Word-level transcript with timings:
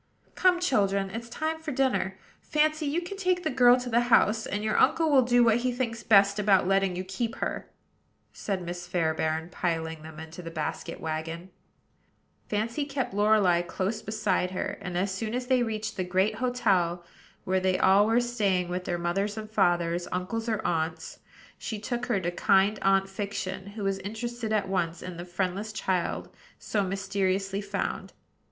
"Come, 0.33 0.59
children; 0.59 1.11
it's 1.11 1.29
time 1.29 1.59
for 1.59 1.71
dinner. 1.71 2.17
Fancy, 2.41 2.87
you 2.87 3.03
can 3.03 3.17
take 3.17 3.43
the 3.43 3.51
girl 3.51 3.79
to 3.79 3.87
the 3.87 3.99
house; 4.09 4.47
and 4.47 4.63
your 4.63 4.75
uncle 4.75 5.11
will 5.11 5.21
do 5.21 5.43
what 5.43 5.57
he 5.57 5.71
thinks 5.71 6.01
best 6.01 6.39
about 6.39 6.67
letting 6.67 6.95
you 6.95 7.03
keep 7.03 7.35
her," 7.35 7.69
said 8.33 8.63
Miss 8.63 8.87
Fairbairn, 8.87 9.49
piling 9.51 10.01
them 10.01 10.19
into 10.19 10.41
the 10.41 10.49
basket 10.49 10.99
wagon. 10.99 11.51
Fancy 12.49 12.83
kept 12.83 13.13
Lorelei 13.13 13.61
close 13.61 14.01
beside 14.01 14.49
her; 14.49 14.75
and 14.81 14.97
as 14.97 15.11
soon 15.13 15.35
as 15.35 15.45
they 15.45 15.61
reached 15.61 15.97
the 15.97 16.03
great 16.03 16.33
hotel, 16.37 17.03
where 17.43 17.59
they 17.59 17.77
all 17.77 18.07
were 18.07 18.19
staying 18.19 18.69
with 18.69 18.89
mothers 18.89 19.37
and 19.37 19.51
fathers, 19.51 20.07
uncles 20.11 20.49
or 20.49 20.65
aunts, 20.65 21.19
she 21.59 21.77
took 21.77 22.07
her 22.07 22.19
to 22.19 22.31
kind 22.31 22.79
Aunt 22.81 23.07
Fiction, 23.07 23.67
who 23.67 23.83
was 23.83 23.99
interested 23.99 24.51
at 24.51 24.67
once 24.67 25.03
in 25.03 25.17
the 25.17 25.25
friendless 25.25 25.71
child 25.71 26.27
so 26.57 26.81
mysteriously 26.83 27.61
found. 27.61 28.13